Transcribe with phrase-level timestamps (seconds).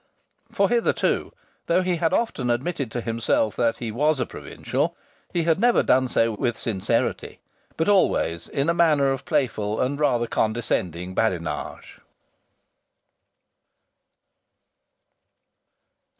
[0.51, 1.31] For hitherto,
[1.67, 4.97] though he had often admitted to himself that he was a provincial,
[5.31, 7.39] he had never done so with sincerity:
[7.77, 11.99] but always in a manner of playful and rather condescending badinage.